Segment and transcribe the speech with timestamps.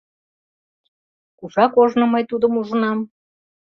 [1.39, 2.99] Кушак ожно мый тудым ужынам?»